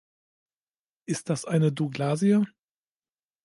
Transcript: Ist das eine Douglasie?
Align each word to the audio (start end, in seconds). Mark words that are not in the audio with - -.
Ist 1.05 1.29
das 1.29 1.45
eine 1.45 1.71
Douglasie? 1.71 2.43